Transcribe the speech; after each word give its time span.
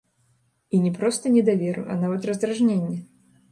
І 0.77 0.79
не 0.85 0.91
проста 0.97 1.33
недаверу, 1.35 1.83
а 1.91 1.99
нават 2.01 2.21
раздражнення. 2.33 3.01